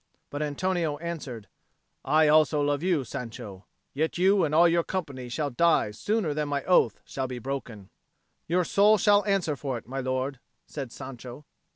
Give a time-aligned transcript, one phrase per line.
[0.31, 1.47] But Antonio answered,
[2.03, 6.49] "I also love you, Sancho; yet you and all your company shall die sooner than
[6.49, 7.91] my oath shall be broken."
[8.47, 11.45] "Your soul shall answer for it, my lord," said Sancho.